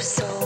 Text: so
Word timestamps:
so 0.00 0.39